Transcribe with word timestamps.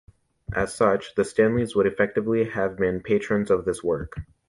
As 0.51 0.73
such, 0.73 1.13
the 1.13 1.23
Stanleys 1.23 1.75
would 1.75 1.85
effectively 1.85 2.45
have 2.45 2.75
been 2.75 3.03
patrons 3.03 3.51
of 3.51 3.65
this 3.65 3.83
work. 3.83 4.15